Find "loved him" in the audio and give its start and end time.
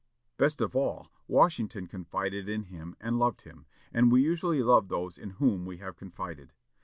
3.19-3.67